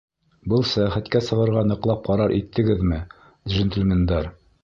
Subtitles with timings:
[0.53, 3.01] —Был сәйәхәткә сығырға ныҡлап ҡарар иттегеҙме,
[3.53, 4.35] джентльмендар?